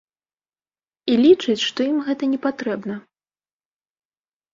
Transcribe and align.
І 1.11 1.17
лічыць, 1.25 1.63
што 1.67 1.79
ім 1.91 1.99
гэта 2.07 2.23
не 2.31 2.39
патрэбна. 2.45 2.95